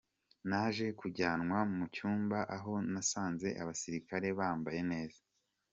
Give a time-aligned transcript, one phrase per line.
[0.49, 5.21] Naje kujyanwa mu cyumba aho nasanze abasirikare bambaye neza.